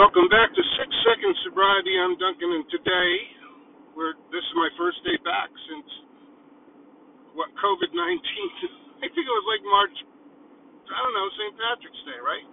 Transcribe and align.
Welcome 0.00 0.32
back 0.32 0.48
to 0.56 0.62
Six 0.80 0.88
Second 1.04 1.36
Sobriety. 1.44 1.92
I'm 2.00 2.16
Duncan, 2.16 2.48
and 2.56 2.64
today, 2.72 3.12
we're, 3.92 4.16
this 4.32 4.40
is 4.40 4.54
my 4.56 4.72
first 4.80 4.96
day 5.04 5.20
back 5.28 5.52
since 5.68 5.84
what 7.36 7.52
COVID 7.60 7.92
19. 7.92 8.00
I 9.04 9.12
think 9.12 9.28
it 9.28 9.34
was 9.36 9.44
like 9.44 9.60
March, 9.60 9.92
I 10.88 10.98
don't 11.04 11.12
know, 11.12 11.28
St. 11.36 11.52
Patrick's 11.52 12.02
Day, 12.08 12.16
right? 12.16 12.48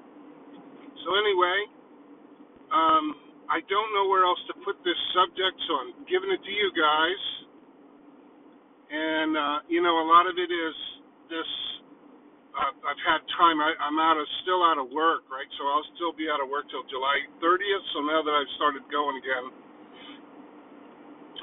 So, 1.08 1.16
anyway, 1.16 1.58
um, 2.68 3.16
I 3.48 3.64
don't 3.72 3.96
know 3.96 4.12
where 4.12 4.28
else 4.28 4.44
to 4.52 4.56
put 4.68 4.76
this 4.84 5.00
subject, 5.16 5.56
so 5.72 5.88
I'm 5.88 5.92
giving 6.04 6.28
it 6.28 6.44
to 6.44 6.52
you 6.52 6.68
guys. 6.76 7.22
And, 8.92 9.32
uh, 9.40 9.58
you 9.72 9.80
know, 9.80 9.96
a 9.96 10.08
lot 10.12 10.28
of 10.28 10.36
it 10.36 10.52
is 10.52 10.76
this 11.32 11.52
uh, 12.58 12.74
I've 12.90 13.04
had 13.06 13.22
time. 13.38 13.62
I, 13.62 13.72
I'm 13.86 14.00
out 14.02 14.18
of 14.18 14.26
still 14.44 14.66
out 14.66 14.82
of 14.82 14.90
work, 14.92 15.30
right? 15.30 15.48
So 15.62 15.64
I'll 15.70 15.88
still 15.96 16.14
be 16.18 16.28
out 16.28 16.42
of 16.44 16.50
work 16.50 16.68
till 16.74 16.84
July 16.90 17.22
30th. 17.40 17.86
So 17.96 18.02
now 18.04 18.22
that 18.26 18.34
I've 18.36 18.52
started 18.58 18.84
going 18.92 19.18
again, 19.22 19.46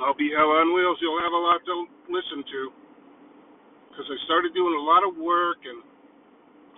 I'll 0.05 0.17
be 0.19 0.33
on 0.37 0.75
wheels. 0.75 0.99
You'll 1.03 1.21
have 1.23 1.35
a 1.35 1.43
lot 1.45 1.61
to 1.67 1.75
listen 2.11 2.43
to 2.47 2.61
because 3.91 4.09
I 4.11 4.19
started 4.27 4.55
doing 4.55 4.75
a 4.77 4.85
lot 4.85 5.03
of 5.07 5.17
work 5.19 5.63
and 5.67 5.81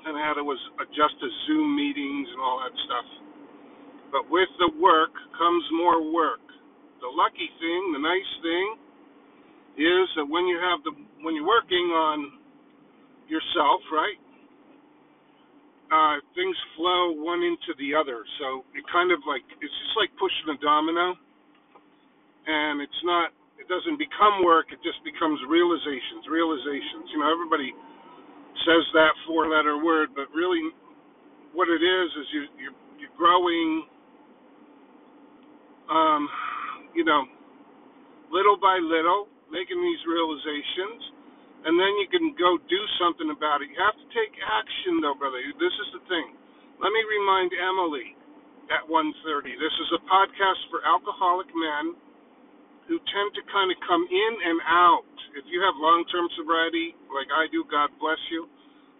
and 0.06 0.16
how 0.20 0.34
to 0.38 0.45
was 0.45 0.60
adjust 0.80 1.16
to 1.20 1.28
Zoom 1.48 1.76
meetings 1.76 2.28
and 2.32 2.40
all 2.40 2.60
that 2.62 2.74
stuff. 2.87 3.09
But 4.12 4.30
with 4.30 4.48
the 4.59 4.70
work 4.80 5.12
comes 5.38 5.64
more 5.74 6.00
work. 6.12 6.42
The 7.02 7.10
lucky 7.10 7.48
thing, 7.60 7.82
the 7.95 8.02
nice 8.02 8.32
thing, 8.42 8.68
is 9.78 10.06
that 10.16 10.26
when 10.28 10.46
you 10.46 10.59
have 10.59 10.80
the 10.84 10.92
when 11.24 11.34
you're 11.37 11.46
working 11.48 11.90
on 11.95 12.40
yourself, 13.28 13.80
right? 13.92 14.18
Uh, 15.92 16.16
things 16.34 16.56
flow 16.76 17.14
one 17.14 17.42
into 17.42 17.74
the 17.78 17.95
other. 17.95 18.24
So 18.40 18.66
it 18.74 18.84
kind 18.90 19.12
of 19.12 19.20
like 19.26 19.45
it's 19.62 19.72
just 19.72 19.95
like 19.98 20.10
pushing 20.18 20.50
a 20.54 20.59
domino, 20.62 21.14
and 22.46 22.82
it's 22.82 23.02
not. 23.04 23.32
It 23.59 23.66
doesn't 23.73 23.98
become 23.98 24.45
work. 24.46 24.70
It 24.70 24.79
just 24.87 25.02
becomes 25.02 25.40
realizations. 25.51 26.26
Realizations. 26.30 27.10
You 27.10 27.23
know, 27.23 27.30
everybody 27.32 27.74
says 28.66 28.84
that 28.95 29.12
four-letter 29.26 29.82
word, 29.82 30.10
but 30.14 30.30
really, 30.34 30.62
what 31.54 31.68
it 31.68 31.82
is 31.82 32.09
is 32.18 32.26
you 32.34 32.42
you're, 32.59 32.79
you're 32.98 33.16
growing. 33.18 33.87
Um, 35.90 36.29
you 36.95 37.04
know, 37.04 37.24
little 38.32 38.59
by 38.59 38.79
little, 38.82 39.29
making 39.52 39.79
these 39.79 40.02
realizations 40.09 41.15
and 41.66 41.74
then 41.74 41.92
you 41.98 42.06
can 42.09 42.30
go 42.38 42.56
do 42.70 42.82
something 43.02 43.34
about 43.34 43.60
it. 43.60 43.74
You 43.74 43.78
have 43.82 43.98
to 43.98 44.09
take 44.14 44.32
action, 44.38 45.02
though, 45.02 45.18
brother. 45.18 45.42
This 45.59 45.74
is 45.74 45.88
the 45.98 46.02
thing. 46.06 46.38
Let 46.78 46.95
me 46.95 47.02
remind 47.02 47.50
Emily 47.52 48.14
at 48.70 48.86
1:30. 48.86 49.58
This 49.58 49.76
is 49.82 49.90
a 49.98 50.00
podcast 50.06 50.60
for 50.70 50.86
alcoholic 50.86 51.50
men 51.50 51.98
who 52.86 53.02
tend 53.10 53.34
to 53.34 53.42
kind 53.50 53.74
of 53.74 53.78
come 53.82 54.06
in 54.06 54.32
and 54.46 54.58
out. 54.62 55.10
If 55.34 55.45
you 55.50 55.58
have 55.60 55.74
long-term 55.76 56.30
sobriety, 56.38 56.95
like 57.10 57.26
I 57.34 57.50
do, 57.50 57.66
God 57.66 57.90
bless 57.98 58.23
you. 58.30 58.46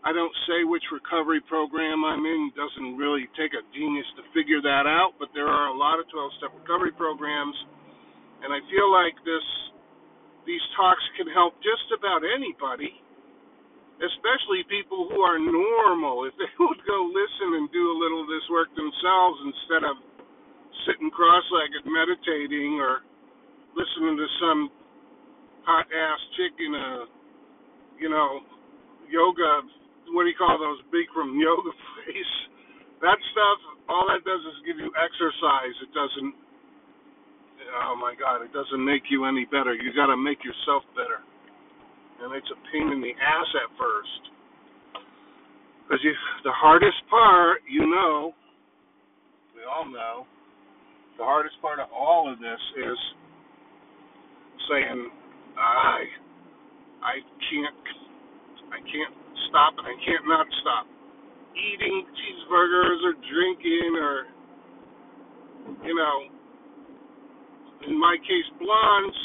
I 0.03 0.13
don't 0.13 0.35
say 0.47 0.63
which 0.63 0.87
recovery 0.91 1.41
program 1.41 2.05
I'm 2.05 2.27
in. 2.27 2.51
It 2.51 2.57
doesn't 2.59 2.99
really 2.99 3.27
take 3.39 3.55
a 3.55 3.63
genius 3.75 4.07
to 4.19 4.23
figure 4.35 4.63
that 4.63 4.87
out, 4.87 5.15
but 5.19 5.31
there 5.35 5.47
are 5.51 5.71
a 5.71 5.77
lot 5.77 5.99
of 5.99 6.07
12-step 6.11 6.55
recovery 6.63 6.93
programs, 6.95 7.55
and 8.43 8.55
I 8.55 8.61
feel 8.71 8.91
like 8.91 9.19
this 9.27 9.43
these 10.47 10.63
talks 10.79 11.03
can 11.19 11.27
help 11.35 11.59
just 11.61 11.91
about 11.93 12.23
anybody, 12.23 12.95
especially 13.99 14.63
people 14.71 15.11
who 15.11 15.21
are 15.21 15.39
normal. 15.43 16.25
If 16.25 16.39
they 16.39 16.49
would 16.63 16.83
go 16.87 16.99
listen 17.11 17.59
and 17.61 17.67
do 17.75 17.85
a 17.91 17.97
little 17.99 18.23
of 18.23 18.31
this 18.31 18.47
work 18.49 18.71
themselves 18.79 19.39
instead 19.45 19.83
of 19.85 19.99
sitting 20.87 21.11
cross-legged 21.11 21.85
meditating 21.85 22.79
or 22.79 23.03
listening 23.75 24.17
to 24.17 24.29
some 24.39 24.61
hot 25.67 25.87
ass 25.91 26.21
chick 26.39 26.55
in 26.63 26.73
a, 26.73 26.89
you 27.99 28.09
know, 28.09 28.47
yoga. 29.11 29.67
What 30.15 30.23
do 30.25 30.31
you 30.31 30.39
call 30.39 30.55
those 30.57 30.79
Bikram 30.95 31.35
yoga 31.43 31.75
place? 31.75 32.35
That 33.03 33.19
stuff. 33.35 33.59
All 33.91 34.07
that 34.11 34.23
does 34.27 34.43
is 34.43 34.67
give 34.67 34.79
you 34.79 34.91
exercise. 34.99 35.75
It 35.83 35.91
doesn't 35.95 36.35
oh 37.83 37.97
my 37.97 38.15
God, 38.19 38.43
it 38.43 38.53
doesn't 38.53 38.85
make 38.85 39.09
you 39.11 39.25
any 39.25 39.45
better. 39.47 39.75
You 39.75 39.93
got 39.95 40.07
to 40.07 40.17
make 40.17 40.45
yourself 40.45 40.83
better, 40.95 41.21
and 42.23 42.35
it's 42.35 42.49
a 42.53 42.59
pain 42.73 42.93
in 42.93 43.01
the 43.01 43.13
ass 43.17 43.49
at 43.65 43.71
first. 43.79 44.23
Because 45.85 46.03
you, 46.03 46.13
the 46.43 46.53
hardest 46.53 46.99
part, 47.09 47.63
you 47.71 47.87
know, 47.87 48.35
we 49.55 49.63
all 49.65 49.87
know, 49.87 50.27
the 51.19 51.25
hardest 51.25 51.55
part 51.63 51.79
of 51.79 51.89
all 51.95 52.31
of 52.31 52.39
this 52.39 52.63
is 52.77 52.99
saying, 54.69 55.11
I, 55.57 55.99
I 57.03 57.17
can't, 57.23 57.85
I 58.75 58.81
can't 58.83 59.17
stop, 59.49 59.79
and 59.79 59.87
I 59.87 59.97
can't 60.03 60.27
not 60.27 60.47
stop 60.61 60.87
eating 61.57 62.05
cheeseburgers 62.05 63.01
or 63.07 63.15
drinking 63.17 63.93
or, 63.97 64.17
you 65.87 65.95
know, 65.97 66.36
in 67.85 67.99
my 68.01 68.17
case, 68.25 68.49
blondes, 68.59 69.19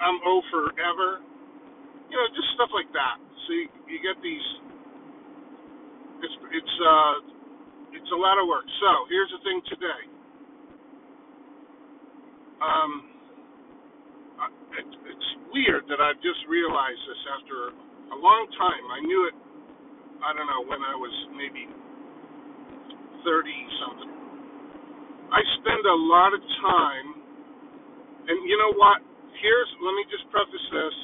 I'm 0.00 0.18
O 0.24 0.42
forever. 0.50 1.20
You 2.10 2.16
know, 2.16 2.28
just 2.34 2.50
stuff 2.56 2.70
like 2.74 2.90
that. 2.94 3.16
So 3.46 3.48
you, 3.54 3.66
you 3.88 3.98
get 4.02 4.18
these. 4.22 4.46
It's 6.24 6.36
it's 6.52 6.76
uh 6.82 7.14
it's 7.94 8.10
a 8.12 8.20
lot 8.20 8.38
of 8.40 8.48
work. 8.48 8.66
So 8.80 8.90
here's 9.10 9.30
the 9.32 9.40
thing 9.44 9.60
today. 9.68 10.02
Um, 12.62 12.92
it, 14.78 14.88
it's 15.10 15.28
weird 15.52 15.84
that 15.88 16.00
I've 16.00 16.20
just 16.22 16.40
realized 16.48 17.02
this 17.08 17.22
after 17.38 17.58
a 18.14 18.18
long 18.18 18.44
time. 18.58 18.84
I 18.92 19.00
knew 19.04 19.22
it. 19.28 19.36
I 20.24 20.34
don't 20.36 20.48
know 20.48 20.64
when 20.68 20.82
I 20.84 20.94
was 20.96 21.14
maybe 21.36 21.68
thirty 23.24 23.58
something. 23.84 24.12
I 25.32 25.40
spend 25.62 25.84
a 25.86 25.98
lot 26.10 26.34
of 26.34 26.42
time 26.62 27.09
and 28.30 28.46
you 28.46 28.54
know 28.62 28.72
what? 28.78 29.02
Here's 29.42 29.70
let 29.82 29.94
me 29.98 30.04
just 30.06 30.22
preface 30.30 30.66
this. 30.70 30.96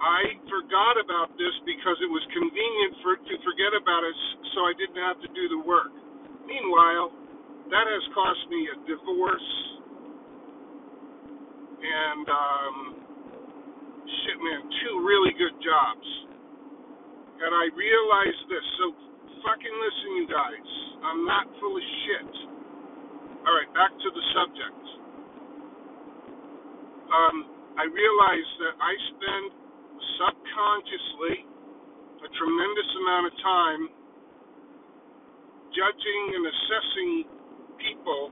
I 0.00 0.36
forgot 0.48 0.96
about 1.00 1.32
this 1.36 1.52
because 1.68 1.96
it 2.00 2.08
was 2.08 2.24
convenient 2.32 2.92
for 3.04 3.16
to 3.20 3.34
forget 3.44 3.72
about 3.76 4.04
it, 4.04 4.16
so 4.56 4.64
I 4.64 4.72
didn't 4.80 5.00
have 5.00 5.20
to 5.20 5.28
do 5.32 5.44
the 5.52 5.60
work. 5.64 5.92
Meanwhile, 6.48 7.12
that 7.72 7.84
has 7.88 8.04
cost 8.16 8.40
me 8.48 8.68
a 8.68 8.76
divorce 8.84 9.50
and 11.84 12.24
um, 12.28 12.76
shit, 14.08 14.38
man, 14.40 14.60
two 14.84 14.94
really 15.04 15.32
good 15.36 15.56
jobs. 15.60 16.08
And 17.44 17.52
I 17.52 17.68
realized 17.76 18.42
this. 18.48 18.66
So 18.80 18.84
fucking 19.44 19.76
listen, 19.76 20.10
you 20.20 20.26
guys. 20.32 20.68
I'm 21.04 21.24
not 21.28 21.44
full 21.60 21.76
of 21.76 21.86
shit. 22.04 22.32
All 23.44 23.52
right, 23.52 23.68
back 23.76 23.92
to 23.92 24.08
the 24.08 24.24
subject 24.32 24.83
um, 27.14 27.36
I 27.78 27.86
realize 27.86 28.50
that 28.66 28.74
I 28.82 28.92
spend 29.14 29.46
subconsciously 30.18 31.46
a 32.26 32.28
tremendous 32.34 32.90
amount 33.02 33.24
of 33.30 33.34
time 33.42 33.82
judging 35.74 36.22
and 36.34 36.44
assessing 36.46 37.10
people 37.78 38.22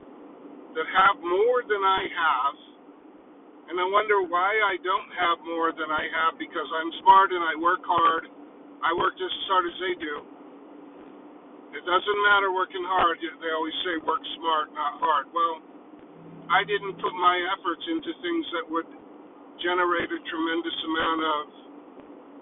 that 0.75 0.87
have 0.89 1.19
more 1.21 1.61
than 1.67 1.83
I 1.83 2.01
have, 2.07 2.55
and 3.69 3.75
I 3.79 3.87
wonder 3.91 4.23
why 4.25 4.51
I 4.51 4.79
don't 4.81 5.11
have 5.15 5.39
more 5.45 5.71
than 5.75 5.91
I 5.91 6.05
have 6.09 6.39
because 6.39 6.67
I'm 6.73 6.91
smart 7.03 7.31
and 7.35 7.43
I 7.43 7.55
work 7.59 7.83
hard. 7.85 8.31
I 8.83 8.91
work 8.95 9.15
just 9.19 9.31
as 9.33 9.45
hard 9.51 9.65
as 9.67 9.77
they 9.79 9.95
do. 9.99 10.15
It 11.75 11.83
doesn't 11.83 12.19
matter 12.31 12.55
working 12.55 12.85
hard. 12.87 13.19
They 13.19 13.51
always 13.51 13.75
say 13.83 13.99
work 14.07 14.23
smart, 14.39 14.71
not 14.71 15.03
hard. 15.03 15.27
Well, 15.35 15.42
I 16.53 16.61
didn't 16.69 17.01
put 17.01 17.17
my 17.17 17.37
efforts 17.57 17.81
into 17.89 18.13
things 18.21 18.45
that 18.53 18.65
would 18.69 18.85
generate 19.57 20.05
a 20.05 20.21
tremendous 20.21 20.77
amount 20.85 21.21
of 21.25 21.41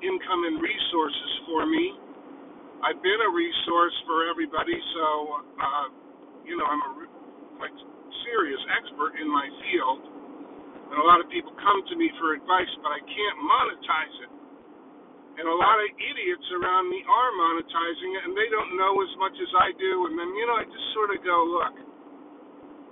income 0.03 0.41
and 0.51 0.59
resources 0.59 1.31
for 1.47 1.63
me. 1.63 1.95
I've 2.83 2.99
been 2.99 3.21
a 3.23 3.31
resource 3.31 3.95
for 4.03 4.27
everybody, 4.27 4.75
so 4.75 5.05
uh, 5.55 5.87
you 6.43 6.59
know 6.59 6.67
I'm 6.67 6.83
a 6.83 6.91
like 7.63 7.75
serious 8.27 8.59
expert 8.83 9.15
in 9.15 9.31
my 9.31 9.47
field, 9.63 10.01
and 10.91 10.97
a 10.99 11.05
lot 11.07 11.23
of 11.23 11.31
people 11.31 11.55
come 11.55 11.79
to 11.87 11.95
me 11.95 12.11
for 12.19 12.35
advice, 12.35 12.73
but 12.83 12.91
I 12.91 12.99
can't 13.07 13.37
monetize 13.39 14.15
it. 14.27 14.31
And 15.39 15.47
a 15.47 15.55
lot 15.55 15.77
of 15.79 15.87
idiots 15.95 16.47
around 16.59 16.91
me 16.91 16.99
are 17.07 17.31
monetizing 17.39 18.11
it, 18.19 18.21
and 18.27 18.33
they 18.35 18.49
don't 18.51 18.75
know 18.75 18.91
as 18.99 19.13
much 19.23 19.39
as 19.39 19.51
I 19.55 19.71
do. 19.79 20.11
And 20.11 20.19
then 20.19 20.35
you 20.35 20.45
know 20.51 20.57
I 20.59 20.67
just 20.67 20.87
sort 20.99 21.15
of 21.15 21.23
go, 21.23 21.37
look 21.47 21.90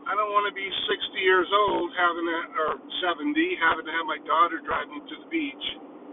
I 0.09 0.17
don't 0.17 0.33
want 0.33 0.49
to 0.49 0.55
be 0.57 0.65
60 0.65 1.21
years 1.21 1.45
old 1.53 1.93
having 1.93 2.25
to, 2.25 2.39
or 2.57 2.81
70, 3.05 3.29
having 3.61 3.85
to 3.85 3.93
have 3.93 4.09
my 4.09 4.17
daughter 4.25 4.57
drive 4.65 4.89
me 4.89 5.05
to 5.05 5.15
the 5.21 5.29
beach 5.29 5.65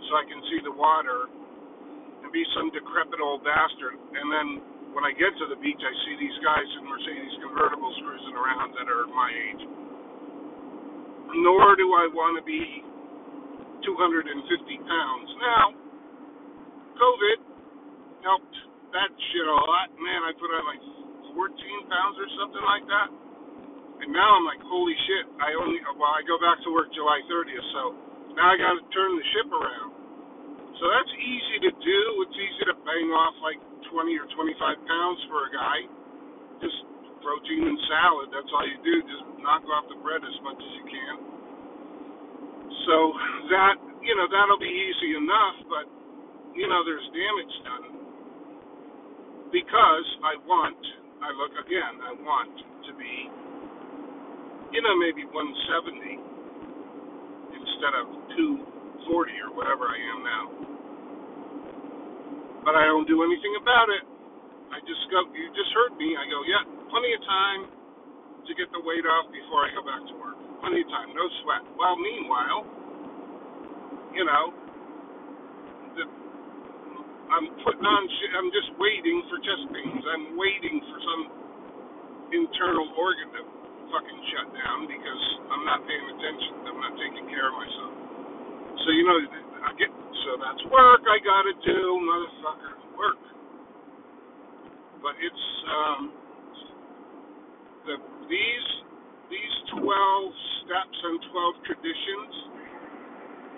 so 0.04 0.10
I 0.20 0.24
can 0.28 0.36
see 0.52 0.60
the 0.68 0.74
water 0.76 1.32
and 2.20 2.28
be 2.28 2.44
some 2.52 2.68
decrepit 2.76 3.24
old 3.24 3.40
bastard. 3.40 3.96
And 3.96 4.28
then 4.28 4.46
when 4.92 5.08
I 5.08 5.16
get 5.16 5.32
to 5.40 5.48
the 5.48 5.56
beach, 5.64 5.80
I 5.80 5.94
see 6.04 6.14
these 6.20 6.36
guys 6.44 6.68
in 6.76 6.84
Mercedes 6.84 7.40
convertibles 7.40 7.96
cruising 8.04 8.36
around 8.36 8.76
that 8.76 8.84
are 8.84 9.08
my 9.16 9.32
age. 9.32 9.64
Nor 11.40 11.80
do 11.80 11.88
I 11.96 12.12
want 12.12 12.36
to 12.36 12.44
be 12.44 12.84
250 13.80 14.28
pounds. 14.28 15.28
Now, 15.40 15.64
COVID 17.00 17.38
helped 18.28 18.56
that 18.92 19.08
shit 19.08 19.46
a 19.48 19.56
lot. 19.56 19.88
Man, 19.96 20.20
I 20.20 20.36
put 20.36 20.52
on 20.52 20.68
like 20.68 20.84
14 21.32 21.48
pounds 21.88 22.16
or 22.20 22.28
something 22.36 22.60
like 22.60 22.84
that. 22.92 23.24
And 24.04 24.12
now 24.12 24.28
I'm 24.36 24.44
like, 24.44 24.60
holy 24.60 24.96
shit, 25.08 25.24
I 25.40 25.56
only, 25.56 25.80
well, 25.96 26.12
I 26.12 26.20
go 26.28 26.36
back 26.38 26.60
to 26.64 26.70
work 26.72 26.92
July 26.92 27.20
30th, 27.26 27.68
so 27.72 27.82
now 28.36 28.52
I 28.52 28.56
got 28.60 28.76
to 28.76 28.84
turn 28.92 29.16
the 29.16 29.26
ship 29.32 29.48
around. 29.48 29.90
So 30.76 30.84
that's 30.92 31.12
easy 31.16 31.56
to 31.64 31.72
do. 31.72 32.00
It's 32.28 32.36
easy 32.36 32.64
to 32.68 32.76
bang 32.84 33.08
off 33.16 33.32
like 33.40 33.56
20 33.88 34.12
or 34.20 34.28
25 34.36 34.76
pounds 34.84 35.20
for 35.32 35.48
a 35.48 35.50
guy. 35.50 35.78
Just 36.60 36.76
protein 37.24 37.64
and 37.64 37.80
salad. 37.88 38.28
That's 38.28 38.50
all 38.52 38.66
you 38.68 38.78
do. 38.84 38.96
Just 39.08 39.24
knock 39.40 39.64
off 39.72 39.88
the 39.88 39.96
bread 40.04 40.20
as 40.20 40.36
much 40.44 40.60
as 40.60 40.72
you 40.76 40.84
can. 40.84 41.14
So 42.84 42.96
that, 43.56 43.80
you 44.04 44.14
know, 44.14 44.28
that'll 44.28 44.60
be 44.60 44.70
easy 44.70 45.16
enough, 45.16 45.56
but, 45.72 45.86
you 46.52 46.68
know, 46.68 46.84
there's 46.84 47.08
damage 47.10 47.54
done. 47.64 47.86
Because 49.50 50.06
I 50.22 50.36
want, 50.44 50.78
I 51.24 51.32
look 51.34 51.54
again, 51.56 51.94
I 52.04 52.12
want 52.20 52.52
to 52.86 52.92
be, 53.00 53.14
you 54.72 54.80
know, 54.82 54.94
maybe 54.98 55.24
170 55.28 56.18
instead 57.54 57.94
of 57.98 58.06
240 58.34 59.44
or 59.46 59.50
whatever 59.54 59.86
I 59.90 59.98
am 59.98 60.20
now 60.24 60.44
but 62.66 62.74
I 62.74 62.82
don't 62.90 63.06
do 63.06 63.22
anything 63.22 63.54
about 63.62 63.86
it. 63.94 64.02
I 64.74 64.82
just 64.82 65.06
go, 65.14 65.22
you 65.30 65.46
just 65.54 65.70
heard 65.70 65.94
me. 65.94 66.18
I 66.18 66.26
go, 66.26 66.42
yeah, 66.42 66.66
plenty 66.90 67.14
of 67.14 67.22
time 67.22 67.60
to 68.42 68.52
get 68.58 68.66
the 68.74 68.82
weight 68.82 69.06
off 69.06 69.30
before 69.30 69.62
I 69.62 69.70
go 69.70 69.86
back 69.86 70.02
to 70.10 70.14
work. 70.18 70.34
Plenty 70.58 70.82
of 70.82 70.90
time, 70.90 71.14
no 71.14 71.22
sweat. 71.46 71.62
Well, 71.78 71.94
meanwhile, 71.94 72.66
you 74.10 74.26
know, 74.26 74.44
the, 75.94 76.04
I'm 77.30 77.46
putting 77.62 77.86
on, 77.86 78.02
I'm 78.34 78.50
just 78.50 78.74
waiting 78.82 79.22
for 79.30 79.38
chest 79.38 79.64
pains. 79.70 80.02
I'm 80.02 80.34
waiting 80.34 80.82
for 80.90 80.98
some 80.98 81.22
internal 82.34 82.90
organ 82.98 83.30
to 83.38 83.42
fucking 83.90 84.20
shut 84.34 84.48
down 84.54 84.86
because 84.90 85.22
I'm 85.52 85.64
not 85.66 85.80
paying 85.86 86.08
attention. 86.16 86.52
I'm 86.66 86.80
not 86.80 86.94
taking 86.98 87.26
care 87.30 87.46
of 87.50 87.54
myself. 87.58 87.94
So, 88.84 88.88
you 88.94 89.04
know, 89.06 89.18
I 89.66 89.70
get 89.78 89.90
so 89.90 90.30
that's 90.42 90.62
work 90.70 91.02
I 91.06 91.18
gotta 91.22 91.54
do, 91.62 91.80
motherfucker, 92.02 92.74
work. 92.98 93.22
But 95.02 95.14
it's 95.22 95.46
um 95.70 96.02
the 97.86 97.96
these 98.30 98.68
these 99.30 99.56
twelve 99.78 100.30
steps 100.64 100.98
and 101.04 101.18
twelve 101.30 101.54
traditions 101.66 102.34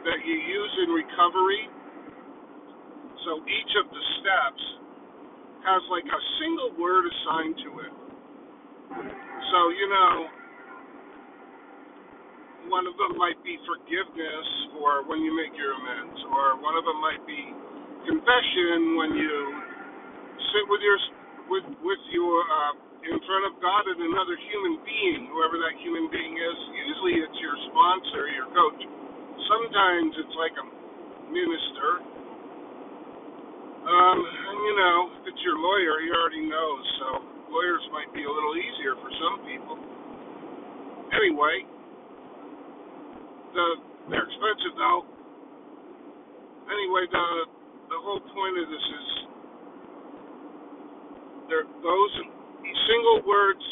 that 0.04 0.20
you 0.24 0.36
use 0.36 0.74
in 0.86 0.90
recovery. 0.92 1.64
So 3.26 3.42
each 3.44 3.72
of 3.82 3.90
the 3.90 4.02
steps 4.20 4.64
has 5.64 5.82
like 5.90 6.06
a 6.06 6.22
single 6.40 6.72
word 6.80 7.04
assigned 7.08 7.56
to 7.64 7.70
it. 7.88 7.92
You 9.70 9.88
know 9.90 10.28
one 12.68 12.84
of 12.84 12.98
them 13.00 13.16
might 13.16 13.40
be 13.46 13.56
forgiveness 13.64 14.46
for 14.76 15.06
when 15.08 15.24
you 15.24 15.32
make 15.32 15.56
your 15.56 15.72
amends, 15.78 16.18
or 16.28 16.60
one 16.60 16.76
of 16.76 16.84
them 16.84 16.98
might 17.00 17.22
be 17.24 17.40
confession 18.04 18.98
when 19.00 19.14
you 19.16 19.34
sit 20.52 20.64
with 20.68 20.82
your 20.84 20.98
with 21.48 21.66
with 21.80 22.02
your 22.12 22.36
uh, 22.44 22.74
in 23.08 23.16
front 23.24 23.44
of 23.48 23.54
God 23.64 23.88
and 23.88 24.00
another 24.04 24.36
human 24.36 24.82
being, 24.84 25.32
whoever 25.32 25.56
that 25.64 25.74
human 25.80 26.12
being 26.12 26.34
is. 26.36 26.58
Usually, 26.92 27.16
it's 27.24 27.38
your 27.40 27.56
sponsor, 27.72 28.28
your 28.34 28.48
coach. 28.52 28.80
Sometimes 29.48 30.12
it's 30.20 30.36
like 30.36 30.54
a 30.60 30.66
minister. 31.32 31.90
Um, 33.88 34.20
and 34.20 34.58
you 34.60 34.74
know, 34.76 34.96
if 35.16 35.22
it's 35.32 35.42
your 35.46 35.56
lawyer, 35.56 36.04
he 36.04 36.08
already 36.12 36.44
knows. 36.44 36.84
So 37.00 37.08
lawyers 37.50 37.84
might 37.92 38.12
be 38.12 38.24
a 38.24 38.30
little 38.30 38.54
easier 38.56 38.94
for 39.00 39.10
some 39.10 39.36
people. 39.48 39.76
Anyway, 41.12 41.64
the 43.54 43.66
they're 44.08 44.24
expensive 44.24 44.74
though. 44.76 45.04
Anyway, 46.68 47.04
the 47.08 47.26
the 47.88 47.98
whole 48.04 48.20
point 48.20 48.54
of 48.60 48.66
this 48.68 48.86
is 49.00 49.08
there 51.48 51.64
those 51.80 52.14
single 52.88 53.24
words 53.24 53.64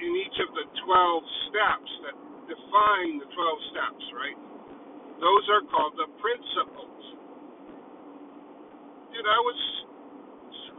in 0.00 0.12
each 0.16 0.36
of 0.44 0.52
the 0.56 0.64
twelve 0.84 1.22
steps 1.48 1.90
that 2.08 2.16
define 2.48 3.20
the 3.20 3.28
twelve 3.32 3.60
steps, 3.72 4.04
right? 4.16 4.38
Those 5.20 5.44
are 5.52 5.64
called 5.68 5.96
the 5.96 6.08
principles. 6.20 7.04
Dude, 9.12 9.28
I 9.28 9.40
was 9.44 9.60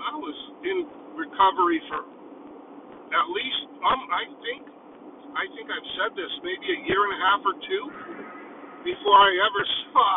I 0.02 0.14
was 0.18 0.38
in 0.66 0.78
recovery 1.18 1.82
for 1.90 2.02
at 3.14 3.28
least 3.32 3.62
um 3.84 4.02
I 4.12 4.24
think 4.44 4.62
I 5.38 5.46
think 5.56 5.68
I've 5.70 5.90
said 6.00 6.12
this 6.18 6.32
maybe 6.44 6.68
a 6.72 6.80
year 6.88 7.02
and 7.08 7.14
a 7.18 7.22
half 7.22 7.42
or 7.46 7.56
two 7.66 7.86
before 8.84 9.18
I 9.20 9.32
ever 9.48 9.64
saw. 9.94 10.12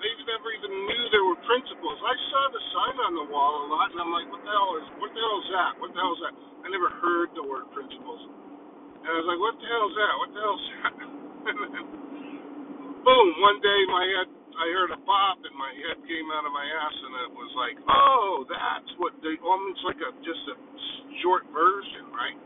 They 0.00 0.10
never 0.26 0.48
even 0.56 0.72
knew 0.72 1.02
there 1.14 1.26
were 1.26 1.40
principles. 1.46 1.98
I 2.02 2.16
saw 2.32 2.42
the 2.54 2.62
sign 2.74 2.96
on 3.08 3.12
the 3.18 3.26
wall 3.30 3.54
a 3.64 3.68
lot, 3.72 3.88
and 3.94 4.00
I'm 4.02 4.12
like, 4.14 4.28
what 4.30 4.42
the 4.42 4.50
hell 4.52 4.72
is 4.80 4.86
what 4.98 5.10
the 5.14 5.20
hell 5.22 5.38
is 5.42 5.48
that? 5.54 5.72
What 5.82 5.90
the 5.94 6.00
hell 6.00 6.14
is 6.16 6.22
that? 6.26 6.34
I 6.64 6.66
never 6.72 6.90
heard 7.02 7.28
the 7.36 7.44
word 7.46 7.66
principles, 7.74 8.22
and 8.88 9.08
I 9.08 9.16
was 9.20 9.28
like, 9.28 9.40
what 9.42 9.56
the 9.60 9.68
hell 9.68 9.86
is 9.90 9.96
that? 9.98 10.14
What 10.20 10.30
the 10.34 10.40
hell 10.42 10.56
is 10.58 10.66
that? 10.68 10.94
and 11.50 11.56
then, 11.62 11.84
boom! 13.04 13.28
One 13.42 13.58
day 13.62 13.80
my 13.90 14.04
head, 14.06 14.28
I 14.58 14.66
heard 14.74 14.90
a 14.90 15.00
pop, 15.06 15.38
and 15.46 15.54
my 15.54 15.70
head 15.70 16.02
came 16.02 16.28
out 16.34 16.42
of 16.42 16.52
my 16.52 16.66
ass, 16.66 16.96
and 17.06 17.12
it 17.30 17.32
was 17.32 17.52
like, 17.54 17.76
oh, 17.86 18.42
that's 18.50 18.90
what 18.98 19.14
they 19.22 19.38
almost 19.40 19.80
like 19.86 20.02
a 20.02 20.10
just 20.26 20.44
a 20.50 20.56
short 21.22 21.46
version, 21.54 22.10
right? 22.10 22.38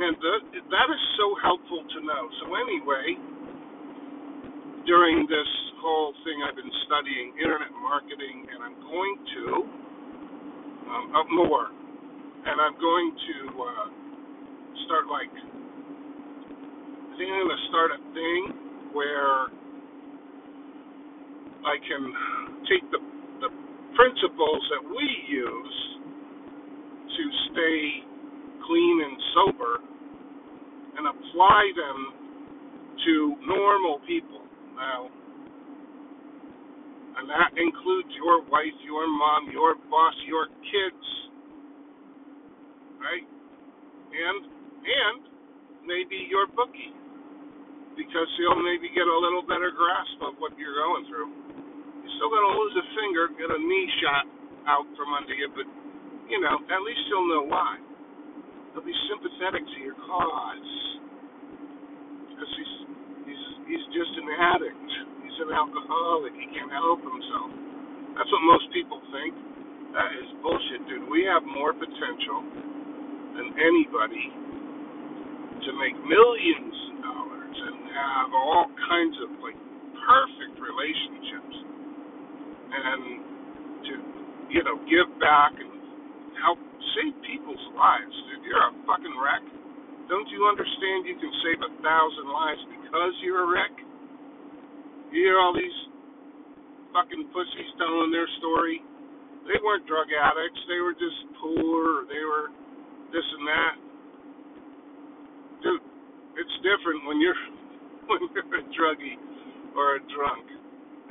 Man, 0.00 0.16
that, 0.16 0.40
that 0.72 0.88
is 0.88 1.02
so 1.20 1.36
helpful 1.44 1.84
to 1.84 1.98
know. 2.00 2.24
So 2.40 2.56
anyway 2.56 3.20
during 4.86 5.26
this 5.30 5.50
whole 5.78 6.12
thing, 6.24 6.42
I've 6.46 6.56
been 6.56 6.72
studying 6.86 7.34
internet 7.38 7.70
marketing, 7.82 8.46
and 8.50 8.62
I'm 8.62 8.78
going 8.82 9.14
to 9.34 9.44
um, 10.90 11.06
up 11.14 11.26
more, 11.30 11.70
and 11.70 12.56
I'm 12.58 12.76
going 12.78 13.08
to 13.14 13.36
uh, 13.62 13.88
start 14.86 15.06
like 15.06 15.30
I 15.30 17.14
think 17.18 17.28
I'm 17.30 17.46
going 17.46 17.54
to 17.54 17.64
start 17.70 17.90
a 17.94 18.00
thing 18.14 18.40
where 18.94 19.52
I 21.62 21.76
can 21.78 22.02
take 22.66 22.84
the 22.90 23.00
the 23.42 23.50
principles 23.94 24.62
that 24.70 24.82
we 24.86 25.06
use 25.28 25.78
to 27.10 27.24
stay 27.50 27.80
clean 28.66 28.96
and 29.04 29.16
sober 29.34 29.74
and 30.96 31.04
apply 31.08 31.62
them 31.74 31.98
to 33.04 33.36
normal 33.46 33.98
people 34.06 34.42
now. 34.76 35.10
And 37.18 37.28
that 37.28 37.52
includes 37.58 38.08
your 38.16 38.42
wife, 38.48 38.76
your 38.84 39.06
mom, 39.06 39.50
your 39.52 39.74
boss, 39.90 40.14
your 40.26 40.46
kids. 40.46 41.06
Right? 42.98 43.26
And 43.26 44.38
and 44.82 45.20
maybe 45.86 46.26
your 46.30 46.46
bookie. 46.46 46.94
Because 47.92 48.28
he'll 48.40 48.62
maybe 48.62 48.88
get 48.94 49.04
a 49.04 49.18
little 49.20 49.42
better 49.44 49.68
grasp 49.68 50.16
of 50.24 50.40
what 50.40 50.56
you're 50.56 50.74
going 50.74 51.04
through. 51.10 51.41
Still 52.18 52.30
gonna 52.30 52.54
lose 52.58 52.74
a 52.78 52.86
finger, 52.96 53.24
get 53.36 53.50
a 53.50 53.60
knee 53.60 53.88
shot 54.02 54.24
out 54.68 54.86
from 54.96 55.14
under 55.14 55.34
you, 55.34 55.48
but 55.54 55.66
you 56.28 56.40
know, 56.40 56.56
at 56.70 56.80
least 56.84 57.02
you'll 57.10 57.28
know 57.28 57.44
why. 57.48 57.78
He'll 58.72 58.84
be 58.86 58.96
sympathetic 59.10 59.64
to 59.64 59.78
your 59.84 59.96
cause. 59.96 60.72
Because 62.16 62.52
he's 62.56 62.74
he's 63.68 63.86
just 63.94 64.12
an 64.16 64.28
addict. 64.32 64.88
He's 65.24 65.38
an 65.44 65.52
alcoholic. 65.52 66.34
He 66.36 66.48
can't 66.52 66.72
help 66.72 67.00
himself. 67.04 67.50
That's 68.16 68.30
what 68.32 68.42
most 68.44 68.66
people 68.72 69.00
think. 69.12 69.34
That 69.96 70.10
is 70.16 70.28
bullshit, 70.40 70.88
dude. 70.88 71.08
We 71.08 71.24
have 71.28 71.44
more 71.44 71.72
potential 71.76 72.44
than 73.36 73.52
anybody 73.56 74.32
to 75.42 75.70
make 75.78 75.96
millions 76.04 76.76
of 76.92 76.94
dollars 77.04 77.56
and 77.56 77.76
have 77.92 78.30
all 78.34 78.66
kinds 78.88 79.16
of 79.24 79.30
like 79.44 79.58
perfect 80.02 80.56
relationships 80.58 81.56
and 82.72 83.02
to 83.84 83.92
you 84.48 84.62
know 84.64 84.80
give 84.88 85.08
back 85.20 85.52
and 85.60 85.72
help 86.40 86.58
save 86.96 87.14
people's 87.24 87.62
lives, 87.76 88.14
dude. 88.28 88.44
You're 88.48 88.60
a 88.60 88.72
fucking 88.88 89.16
wreck. 89.20 89.44
Don't 90.08 90.28
you 90.28 90.44
understand 90.48 91.06
you 91.06 91.16
can 91.16 91.32
save 91.44 91.60
a 91.62 91.72
thousand 91.80 92.26
lives 92.28 92.62
because 92.68 93.12
you're 93.22 93.44
a 93.44 93.48
wreck? 93.48 93.74
You 95.12 95.20
hear 95.28 95.38
all 95.38 95.54
these 95.54 95.78
fucking 96.92 97.28
pussies 97.32 97.70
telling 97.80 98.12
their 98.12 98.28
story. 98.40 98.82
They 99.48 99.58
weren't 99.64 99.86
drug 99.88 100.08
addicts. 100.12 100.60
They 100.68 100.80
were 100.80 100.94
just 100.94 101.18
poor. 101.40 102.04
Or 102.04 102.08
they 102.08 102.22
were 102.24 102.52
this 103.12 103.26
and 103.38 103.44
that. 103.48 103.74
Dude, 105.62 105.84
it's 106.38 106.56
different 106.64 107.06
when 107.06 107.20
you're 107.20 107.40
when 108.08 108.20
you're 108.32 108.48
a 108.58 108.64
druggie 108.72 109.18
or 109.76 109.96
a 109.96 110.00
drunk. 110.12 110.61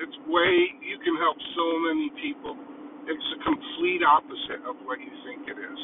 It's 0.01 0.17
way 0.25 0.53
you 0.81 0.97
can 1.05 1.13
help 1.21 1.37
so 1.53 1.65
many 1.85 2.09
people. 2.17 2.57
It's 3.05 3.27
the 3.37 3.39
complete 3.45 4.01
opposite 4.01 4.65
of 4.65 4.81
what 4.81 4.97
you 4.97 5.13
think 5.29 5.45
it 5.45 5.57
is. 5.61 5.81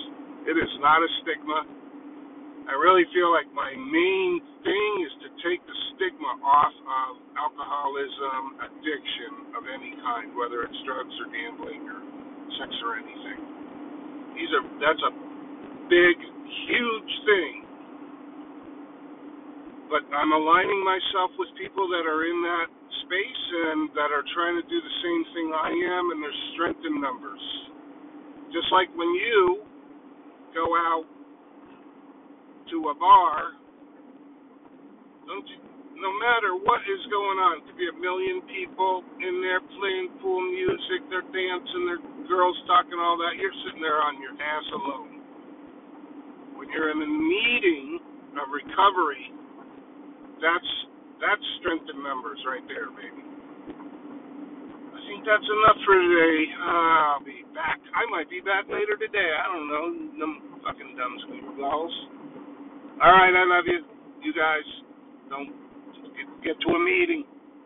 It 0.50 0.58
is 0.58 0.74
not 0.82 1.06
a 1.06 1.10
stigma. 1.22 1.60
I 2.66 2.74
really 2.82 3.06
feel 3.14 3.30
like 3.30 3.46
my 3.54 3.70
main 3.78 4.42
thing 4.66 4.92
is 5.06 5.14
to 5.22 5.30
take 5.46 5.62
the 5.70 5.78
stigma 5.94 6.34
off 6.42 6.74
of 6.74 7.12
alcoholism, 7.38 8.42
addiction 8.66 9.54
of 9.54 9.70
any 9.70 9.94
kind, 10.02 10.34
whether 10.34 10.66
it's 10.66 10.80
drugs 10.82 11.14
or 11.22 11.30
gambling 11.30 11.86
or 11.86 12.02
sex 12.58 12.74
or 12.82 12.98
anything. 12.98 13.40
These 14.34 14.52
are 14.58 14.66
that's 14.82 15.04
a 15.06 15.14
big, 15.94 16.18
huge 16.66 17.14
thing. 17.30 17.56
But 19.94 20.04
I'm 20.10 20.34
aligning 20.34 20.82
myself 20.84 21.32
with 21.38 21.54
people 21.56 21.88
that 21.94 22.04
are 22.04 22.26
in 22.28 22.38
that 22.44 22.68
space 23.08 23.44
and 23.72 23.88
that 23.96 24.12
are 24.12 24.28
trying 24.36 24.60
to 24.60 24.66
do 24.68 24.78
the 24.78 24.96
same 25.00 25.24
thing 25.32 25.48
I 25.56 25.72
am, 25.72 26.12
and 26.12 26.20
there's 26.20 26.44
strength 26.54 26.84
in 26.84 27.00
numbers. 27.00 27.44
Just 28.52 28.68
like 28.76 28.92
when 29.00 29.08
you 29.16 29.64
go 30.52 30.68
out 30.92 31.08
to 32.68 32.78
a 32.92 32.96
bar, 33.00 33.56
don't 35.24 35.48
you, 35.48 35.60
no 35.98 36.12
matter 36.22 36.54
what 36.60 36.84
is 36.86 37.04
going 37.10 37.40
on, 37.42 37.52
it 37.60 37.64
could 37.66 37.80
be 37.80 37.90
a 37.90 37.98
million 37.98 38.44
people 38.52 39.02
in 39.24 39.42
there 39.42 39.64
playing 39.64 40.14
cool 40.22 40.44
music, 40.44 41.08
they're 41.10 41.26
dancing, 41.32 41.84
they're 41.88 42.06
girls 42.30 42.56
talking 42.68 43.00
all 43.00 43.18
that. 43.18 43.40
You're 43.40 43.56
sitting 43.66 43.82
there 43.82 44.04
on 44.04 44.20
your 44.22 44.36
ass 44.36 44.68
alone. 44.76 45.12
When 46.60 46.70
you're 46.70 46.92
in 46.92 47.02
a 47.02 47.12
meeting 47.12 48.00
of 48.38 48.52
recovery, 48.52 49.32
that's 50.38 50.72
that's 51.22 51.46
strength 51.62 51.88
in 51.90 52.02
numbers 52.04 52.40
right 52.46 52.64
there, 52.70 52.90
baby. 52.94 53.24
I 54.78 55.00
think 55.08 55.24
that's 55.24 55.46
enough 55.46 55.80
for 55.86 55.96
today. 55.96 56.38
Uh, 56.58 57.18
I'll 57.18 57.26
be 57.26 57.46
back. 57.56 57.80
I 57.96 58.04
might 58.12 58.30
be 58.30 58.42
back 58.42 58.68
later 58.68 58.98
today. 59.00 59.30
I 59.34 59.46
don't 59.50 59.68
know. 59.70 59.86
Them 60.20 60.34
fucking 60.66 60.92
dumb 61.00 61.16
balls. 61.58 61.96
All 63.02 63.14
right, 63.14 63.34
I 63.34 63.46
love 63.46 63.66
you. 63.70 63.86
You 64.26 64.34
guys 64.34 64.66
don't 65.30 65.54
get, 66.18 66.28
get 66.44 66.56
to 66.66 66.70
a 66.74 66.82
meeting. 66.82 67.24